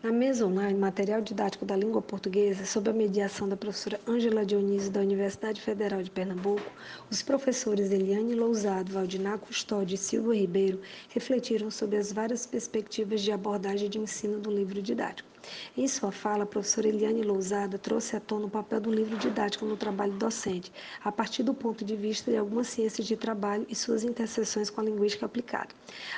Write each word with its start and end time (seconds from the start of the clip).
Na 0.00 0.12
mesa 0.12 0.46
online, 0.46 0.78
material 0.78 1.20
didático 1.20 1.64
da 1.64 1.74
língua 1.74 2.00
portuguesa, 2.00 2.64
sob 2.64 2.88
a 2.88 2.92
mediação 2.92 3.48
da 3.48 3.56
professora 3.56 4.00
Ângela 4.06 4.46
Dionísio, 4.46 4.92
da 4.92 5.00
Universidade 5.00 5.60
Federal 5.60 6.00
de 6.04 6.08
Pernambuco, 6.08 6.72
os 7.10 7.20
professores 7.20 7.90
Eliane 7.90 8.36
Lousado, 8.36 8.92
Valdinar 8.92 9.40
Custódio 9.40 9.96
e 9.96 9.98
Silva 9.98 10.36
Ribeiro 10.36 10.80
refletiram 11.08 11.68
sobre 11.68 11.96
as 11.96 12.12
várias 12.12 12.46
perspectivas 12.46 13.22
de 13.22 13.32
abordagem 13.32 13.90
de 13.90 13.98
ensino 13.98 14.38
do 14.38 14.52
livro 14.52 14.80
didático. 14.80 15.28
Em 15.76 15.86
sua 15.86 16.10
fala, 16.10 16.44
a 16.44 16.46
professora 16.46 16.88
Eliane 16.88 17.22
Lousada 17.22 17.78
trouxe 17.78 18.16
à 18.16 18.20
tona 18.20 18.46
o 18.46 18.50
papel 18.50 18.80
do 18.80 18.90
livro 18.90 19.16
didático 19.16 19.64
no 19.64 19.76
trabalho 19.76 20.12
docente, 20.12 20.72
a 21.04 21.10
partir 21.10 21.42
do 21.42 21.54
ponto 21.54 21.84
de 21.84 21.96
vista 21.96 22.30
de 22.30 22.36
algumas 22.36 22.66
ciências 22.68 23.06
de 23.06 23.16
trabalho 23.16 23.66
e 23.68 23.74
suas 23.74 24.04
interseções 24.04 24.70
com 24.70 24.80
a 24.80 24.84
linguística 24.84 25.26
aplicada. 25.26 25.68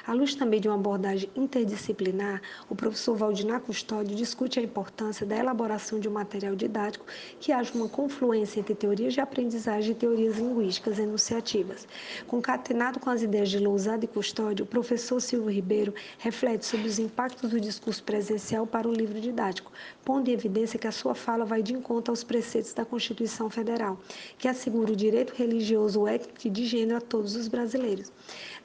À 0.07 0.13
luz 0.13 0.35
também 0.35 0.61
de 0.61 0.69
uma 0.69 0.77
abordagem 0.77 1.31
interdisciplinar, 1.37 2.41
o 2.69 2.75
professor 2.75 3.17
Valdinar 3.17 3.61
Custódio 3.61 4.17
discute 4.17 4.59
a 4.59 4.63
importância 4.63 5.27
da 5.27 5.37
elaboração 5.37 6.01
de 6.01 6.09
um 6.09 6.13
material 6.13 6.57
didático 6.57 7.05
que 7.39 7.53
haja 7.53 7.73
uma 7.75 7.89
confluência 7.89 8.61
entre 8.61 8.75
teorias 8.75 9.15
de 9.15 9.21
aprendizagem 9.21 9.93
e 9.93 9.95
teorias 9.95 10.37
linguísticas 10.37 10.99
enunciativas. 10.99 11.87
Concatenado 12.27 12.99
com 12.99 13.11
as 13.11 13.23
ideias 13.23 13.51
de 13.51 13.59
Lousada 13.59 14.05
e 14.05 14.09
Custódio, 14.09 14.65
o 14.65 14.69
professor 14.69 15.21
Silvio 15.21 15.51
Ribeiro 15.51 15.95
reflete 16.19 16.67
sobre 16.67 16.89
os 16.89 16.99
impactos 16.99 17.51
do 17.51 17.61
discurso 17.61 18.03
presencial 18.03 18.67
para 18.67 18.89
o 18.89 18.93
livro 18.93 19.20
didático, 19.21 19.71
pondo 20.05 20.29
em 20.29 20.33
evidência 20.33 20.79
que 20.79 20.87
a 20.87 20.93
sua 20.93 21.15
fala 21.15 21.45
vai 21.45 21.63
de 21.63 21.73
encontro 21.73 22.11
aos 22.11 22.25
preceitos 22.25 22.73
da 22.73 22.85
Constituição 22.85 23.49
Federal, 23.49 23.99
que 24.39 24.49
assegura 24.49 24.93
o 24.93 24.97
direito 24.97 25.35
religioso, 25.35 26.07
étnico 26.07 26.47
e 26.47 26.51
de 26.51 26.67
gênero 26.67 26.97
a 26.97 27.01
todos 27.01 27.37
os 27.37 27.47
brasileiros. 27.47 28.11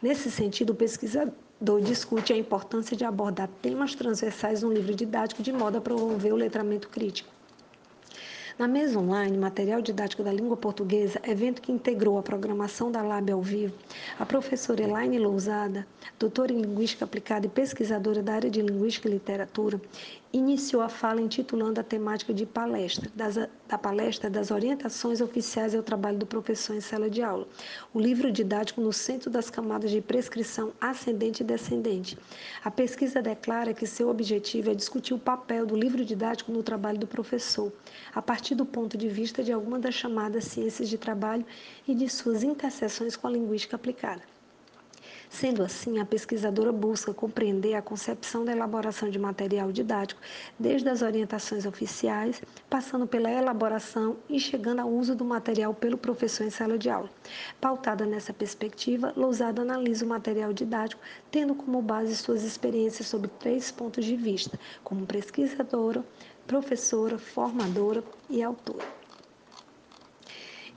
Nesse 0.02 0.32
sentido, 0.32 0.72
o 0.72 0.76
pesquisador 0.76 1.82
discute 1.82 2.34
a 2.34 2.38
importância 2.38 2.96
de 2.96 3.06
abordar 3.06 3.50
temas 3.62 3.94
transversais 3.94 4.64
no 4.64 4.72
livro 4.72 4.96
didático 4.96 5.44
de 5.44 5.52
modo 5.52 5.78
a 5.78 5.82
promover 5.82 6.34
o 6.34 6.38
letramento 6.38 6.90
crítico. 6.90 7.36
Na 8.58 8.70
mesa 8.70 8.98
online, 8.98 9.38
material 9.38 9.82
didático 9.82 10.24
da 10.24 10.32
língua 10.32 10.56
portuguesa, 10.56 11.20
evento 11.28 11.62
que 11.62 11.74
integrou 11.74 12.18
a 12.18 12.24
programação 12.24 12.90
da 12.90 13.02
Lab 13.02 13.30
ao 13.30 13.42
vivo, 13.42 13.76
a 14.18 14.26
professora 14.26 14.82
Elaine 14.82 15.20
Lousada, 15.20 15.86
doutora 16.18 16.54
em 16.54 16.62
Linguística 16.62 17.04
Aplicada 17.04 17.46
e 17.46 17.50
pesquisadora 17.50 18.24
da 18.24 18.34
área 18.34 18.50
de 18.50 18.62
Linguística 18.62 19.10
e 19.10 19.12
Literatura, 19.12 19.82
iniciou 20.32 20.82
a 20.82 20.90
fala 20.90 21.22
intitulando 21.22 21.80
a 21.80 21.84
temática 21.84 22.34
de 22.34 22.46
palestra, 22.46 23.10
das, 23.16 23.36
da 23.36 23.78
palestra 23.78 24.30
das 24.30 24.52
orientações 24.52 25.22
oficiais 25.22 25.74
ao 25.74 25.82
trabalho 25.84 26.18
do 26.18 26.26
professor 26.26 26.76
em 26.76 26.82
sala 26.82 27.10
de 27.10 27.22
aula. 27.22 27.48
O 27.94 28.00
livro 28.00 28.32
didático 28.32 28.82
no 28.82 28.92
centro 28.92 29.30
das 29.30 29.50
camadas 29.50 29.92
de 29.92 30.02
prescrição 30.02 30.74
ascendente 30.80 31.42
e 31.42 31.46
descendente. 31.46 32.18
A 32.64 32.70
pesquisa 32.70 33.22
declara 33.22 33.74
que 33.74 33.88
seu 33.88 34.10
objetivo 34.10 34.72
é 34.72 34.74
discutir 34.74 35.14
o 35.14 35.20
papel 35.20 35.66
do 35.66 35.76
livro 35.76 36.04
didático 36.04 36.52
no 36.52 36.64
trabalho 36.64 37.00
do 37.00 37.08
professor, 37.08 37.72
a 38.14 38.22
partir 38.22 38.45
do 38.54 38.66
ponto 38.66 38.98
de 38.98 39.08
vista 39.08 39.44
de 39.44 39.52
alguma 39.52 39.80
das 39.80 39.96
chamadas 39.96 40.44
ciências 40.44 40.90
de 40.90 40.98
trabalho 40.98 41.46
e 41.88 41.96
de 41.96 42.10
suas 42.10 42.44
interseções 42.44 43.16
com 43.16 43.28
a 43.28 43.32
linguística 43.32 43.76
aplicada. 43.76 44.22
Sendo 45.30 45.64
assim, 45.64 46.00
a 46.00 46.06
pesquisadora 46.06 46.72
busca 46.72 47.14
compreender 47.14 47.74
a 47.74 47.82
concepção 47.82 48.46
da 48.46 48.52
elaboração 48.52 49.10
de 49.10 49.20
material 49.20 49.72
didático, 49.72 50.22
desde 50.58 50.88
as 50.88 51.02
orientações 51.02 51.66
oficiais, 51.66 52.42
passando 52.70 53.08
pela 53.08 53.30
elaboração 53.30 54.18
e 54.30 54.40
chegando 54.40 54.80
ao 54.80 54.90
uso 54.90 55.16
do 55.16 55.26
material 55.26 55.74
pelo 55.74 55.98
professor 55.98 56.46
em 56.46 56.50
sala 56.50 56.78
de 56.78 56.90
aula. 56.90 57.10
Pautada 57.60 58.06
nessa 58.06 58.34
perspectiva, 58.34 59.14
Lousada 59.16 59.62
analisa 59.62 60.06
o 60.06 60.10
material 60.10 60.54
didático, 60.54 61.02
tendo 61.32 61.56
como 61.56 61.82
base 61.82 62.16
suas 62.16 62.44
experiências 62.44 63.08
sobre 63.08 63.30
três 63.40 63.72
pontos 63.72 64.06
de 64.06 64.16
vista, 64.16 64.60
como 64.84 65.06
pesquisadora, 65.06 66.04
professora, 66.48 67.18
formadora 67.18 68.04
e 68.30 68.44
autora. 68.44 68.86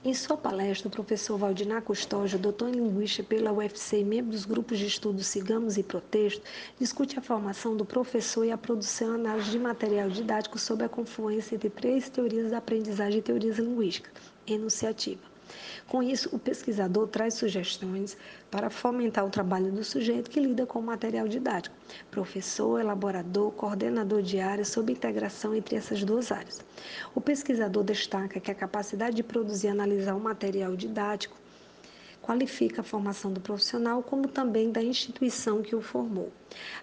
Em 0.01 0.13
sua 0.13 0.37
palestra, 0.37 0.87
o 0.87 0.91
professor 0.91 1.37
Valdinar 1.37 1.81
Custódio, 1.81 2.39
doutor 2.39 2.69
em 2.69 2.71
Linguística 2.71 3.27
pela 3.27 3.51
UFC 3.51 3.99
e 3.99 4.03
membro 4.05 4.31
dos 4.31 4.45
grupos 4.45 4.79
de 4.79 4.85
estudo 4.85 5.21
Sigamos 5.21 5.77
e 5.77 5.83
Protesto, 5.83 6.41
discute 6.79 7.19
a 7.19 7.21
formação 7.21 7.75
do 7.75 7.83
professor 7.83 8.45
e 8.45 8.51
a 8.51 8.57
produção 8.57 9.11
e 9.11 9.15
análise 9.15 9.51
de 9.51 9.59
material 9.59 10.09
didático 10.09 10.57
sob 10.57 10.85
a 10.85 10.89
confluência 10.89 11.55
entre 11.55 11.69
três 11.69 12.07
teorias 12.07 12.49
da 12.49 12.59
aprendizagem 12.59 13.19
e 13.19 13.21
teorias 13.21 13.57
linguísticas, 13.57 14.13
enunciativa. 14.47 15.38
Com 15.87 16.03
isso, 16.03 16.29
o 16.31 16.37
pesquisador 16.37 17.07
traz 17.07 17.33
sugestões 17.33 18.15
para 18.51 18.69
fomentar 18.69 19.25
o 19.25 19.31
trabalho 19.31 19.71
do 19.71 19.83
sujeito 19.83 20.29
que 20.29 20.39
lida 20.39 20.65
com 20.65 20.77
o 20.79 20.83
material 20.83 21.27
didático, 21.27 21.75
professor, 22.11 22.79
elaborador, 22.79 23.51
coordenador 23.53 24.21
de 24.21 24.39
área, 24.39 24.63
sob 24.63 24.91
integração 24.91 25.55
entre 25.55 25.75
essas 25.75 26.03
duas 26.03 26.31
áreas. 26.31 26.63
O 27.15 27.21
pesquisador 27.21 27.83
destaca 27.83 28.39
que 28.39 28.51
a 28.51 28.55
capacidade 28.55 29.15
de 29.15 29.23
produzir 29.23 29.67
e 29.67 29.71
analisar 29.71 30.15
o 30.15 30.19
material 30.19 30.75
didático 30.75 31.35
qualifica 32.29 32.81
a 32.81 32.83
formação 32.83 33.33
do 33.33 33.41
profissional, 33.41 34.03
como 34.03 34.27
também 34.27 34.71
da 34.71 34.83
instituição 34.83 35.63
que 35.63 35.75
o 35.75 35.81
formou. 35.81 36.31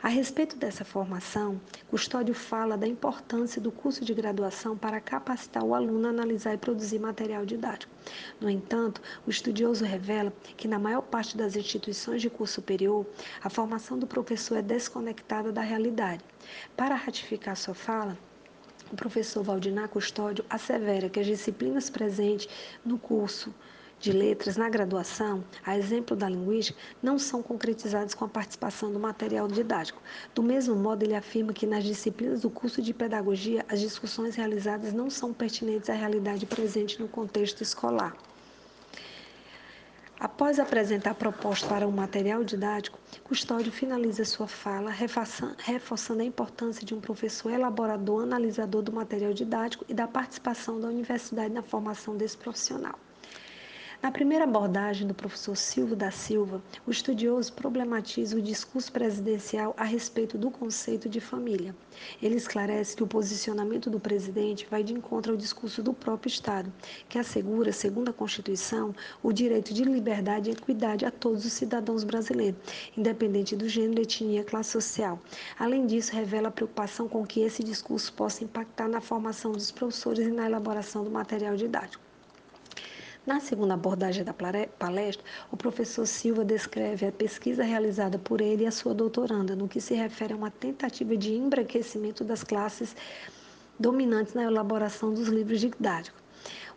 A 0.03 0.09
respeito 0.09 0.57
dessa 0.57 0.85
formação, 0.85 1.61
Custódio 1.89 2.35
fala 2.35 2.77
da 2.77 2.85
importância 2.85 3.63
do 3.63 3.71
curso 3.71 4.05
de 4.05 4.13
graduação 4.13 4.77
para 4.77 5.01
capacitar 5.01 5.63
o 5.63 5.73
aluno 5.73 6.09
a 6.09 6.11
analisar 6.11 6.55
e 6.55 6.59
produzir 6.59 6.99
material 6.99 7.47
didático. 7.47 7.95
No 8.41 8.51
entanto, 8.51 9.01
o 9.25 9.31
estudioso 9.31 9.85
revela 9.85 10.33
que, 10.57 10.67
na 10.67 10.81
maior 10.81 11.03
parte 11.03 11.37
das 11.37 11.55
instituições 11.55 12.21
de 12.21 12.29
curso 12.29 12.55
superior, 12.55 13.07
a 13.41 13.49
formação 13.49 13.97
do 13.97 14.07
professor 14.07 14.59
é 14.59 14.63
desconectada 14.63 15.53
da 15.53 15.61
realidade. 15.61 16.25
Para 16.77 16.97
ratificar 16.97 17.57
sua 17.57 17.75
fala, 17.75 18.19
o 18.93 18.97
professor 18.97 19.45
Valdinar 19.45 19.89
Custódio 19.91 20.45
assevera 20.51 21.09
que 21.09 21.21
as 21.21 21.27
disciplinas 21.27 21.89
presentes 21.89 22.49
no 22.85 22.99
curso 22.99 23.55
de 23.99 24.13
letras 24.13 24.57
na 24.57 24.69
graduação, 24.69 25.43
a 25.65 25.77
exemplo 25.77 26.17
da 26.17 26.29
linguística, 26.29 26.79
não 27.03 27.19
são 27.19 27.43
concretizadas 27.43 28.15
com 28.15 28.25
a 28.25 28.29
participação 28.29 28.93
do 28.93 29.01
material 29.01 29.49
didático. 29.49 30.03
Do 30.35 30.43
mesmo 30.43 30.77
modo, 30.77 31.03
ele 31.03 31.15
afirma 31.15 31.53
que 31.53 31.67
nas 31.67 31.85
disciplinas 31.85 32.43
do 32.43 32.51
curso 32.51 32.83
de 32.83 32.93
pedagogia, 32.93 33.65
as 33.69 33.81
discussões 33.81 34.35
realizadas 34.35 34.93
não 34.93 35.09
são 35.09 35.33
pertinentes 35.33 35.89
à 35.89 35.95
realidade 35.95 36.47
presente 36.47 37.01
no 37.01 37.09
contexto 37.09 37.63
escolar. 37.63 38.15
Após 40.19 40.59
apresentar 40.59 41.15
proposta 41.15 41.69
para 41.69 41.87
um 41.87 41.91
material 41.91 42.43
didático, 42.43 42.99
Custódio 43.23 43.71
finaliza 43.71 44.25
sua 44.25 44.47
fala 44.47 44.91
reforçando 44.91 46.23
a 46.23 46.25
importância 46.25 46.87
de 46.87 46.95
um 46.95 47.01
professor 47.01 47.53
elaborador, 47.53 48.23
analisador 48.23 48.81
do 48.83 48.93
material 48.93 49.35
didático 49.35 49.85
e 49.87 49.93
da 49.93 50.09
participação 50.09 50.81
da 50.81 50.89
universidade 50.89 51.53
na 51.53 51.63
formação 51.63 52.17
desse 52.17 52.37
profissional. 52.37 52.99
Na 54.07 54.13
primeira 54.13 54.45
abordagem 54.45 55.05
do 55.05 55.13
professor 55.13 55.57
Silvio 55.57 55.97
da 55.97 56.13
Silva, 56.13 56.63
o 56.87 56.93
estudioso 56.93 57.53
problematiza 57.53 58.37
o 58.37 58.41
discurso 58.41 58.93
presidencial 58.93 59.75
a 59.77 59.83
respeito 59.83 60.39
do 60.39 60.49
conceito 60.49 61.09
de 61.09 61.21
família. 61.21 61.75
Ele 62.23 62.37
esclarece 62.37 62.95
que 62.95 63.03
o 63.03 63.07
posicionamento 63.09 63.91
do 63.91 63.99
presidente 63.99 64.65
vai 64.71 64.85
de 64.85 64.95
encontro 64.95 65.33
ao 65.33 65.37
discurso 65.37 65.83
do 65.83 65.93
próprio 65.93 66.29
Estado, 66.29 66.73
que 67.09 67.19
assegura, 67.19 67.73
segundo 67.73 68.09
a 68.09 68.13
Constituição, 68.13 68.95
o 69.25 69.33
direito 69.33 69.75
de 69.75 69.83
liberdade 69.83 70.51
e 70.51 70.53
equidade 70.53 71.05
a 71.05 71.11
todos 71.11 71.45
os 71.45 71.53
cidadãos 71.53 72.05
brasileiros, 72.05 72.61
independente 72.97 73.57
do 73.57 73.69
gênero, 73.69 74.03
etnia 74.03 74.45
classe 74.45 74.71
social. 74.71 75.19
Além 75.59 75.85
disso, 75.85 76.15
revela 76.15 76.47
a 76.47 76.53
preocupação 76.53 77.09
com 77.09 77.27
que 77.27 77.41
esse 77.41 77.65
discurso 77.65 78.13
possa 78.13 78.45
impactar 78.45 78.87
na 78.87 79.01
formação 79.01 79.51
dos 79.51 79.73
professores 79.73 80.29
e 80.29 80.31
na 80.31 80.47
elaboração 80.47 81.03
do 81.03 81.11
material 81.11 81.57
didático. 81.57 82.06
Na 83.27 83.41
segunda 83.41 83.75
abordagem 83.75 84.23
da 84.23 84.33
palestra, 84.33 85.25
o 85.51 85.57
professor 85.57 86.07
Silva 86.07 86.45
descreve 86.45 87.07
a 87.07 87.11
pesquisa 87.11 87.65
realizada 87.65 88.21
por 88.21 88.41
ele 88.41 88.63
e 88.63 88.67
a 88.69 88.71
sua 88.71 88.95
doutoranda, 88.95 89.57
no 89.57 89.67
que 89.67 89.81
se 89.81 89.95
refere 89.95 90.33
a 90.33 90.37
uma 90.37 90.51
tentativa 90.51 91.17
de 91.17 91.35
embranquecimento 91.35 92.23
das 92.23 92.45
classes 92.45 92.95
dominantes 93.77 94.33
na 94.33 94.45
elaboração 94.45 95.13
dos 95.13 95.27
livros 95.27 95.59
didáticos. 95.59 96.26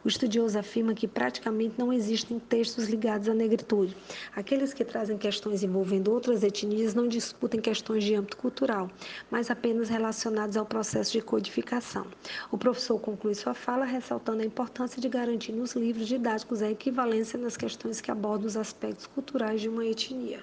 O 0.04 0.08
estudioso 0.08 0.58
afirma 0.58 0.94
que 0.94 1.08
praticamente 1.08 1.76
não 1.78 1.92
existem 1.92 2.40
textos 2.40 2.88
ligados 2.88 3.28
à 3.28 3.34
negritude. 3.34 3.98
Aqueles 4.34 4.74
que 4.74 4.86
trazem 4.86 5.18
questões 5.18 5.62
envolvendo 5.62 6.12
outras 6.12 6.42
etnias 6.42 6.94
não 6.94 7.06
discutem 7.06 7.60
questões 7.60 8.06
de 8.06 8.16
âmbito 8.16 8.38
cultural, 8.38 8.90
mas 9.30 9.52
apenas 9.52 9.90
relacionadas 9.90 10.56
ao 10.56 10.66
processo 10.66 11.12
de 11.12 11.22
codificação. 11.22 12.08
O 12.50 12.58
professor 12.58 12.98
conclui 12.98 13.36
sua 13.36 13.54
fala 13.54 13.84
ressaltando 13.84 14.42
a 14.42 14.46
importância 14.46 15.02
de 15.02 15.10
garantir 15.10 15.52
nos 15.52 15.74
livros 15.74 16.08
didáticos 16.08 16.62
a 16.62 16.72
equivalência 16.72 17.38
nas 17.38 17.58
questões 17.58 18.00
que 18.00 18.10
abordam 18.10 18.48
os 18.48 18.56
aspectos 18.56 19.06
culturais 19.06 19.60
de 19.60 19.68
uma 19.68 19.86
etnia. 19.86 20.42